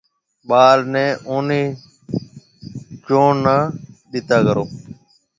[0.47, 1.63] ٻاݪ نَي اونَي
[3.05, 3.75] چونه نَي
[4.11, 4.69] ڏيتا ڪرون۔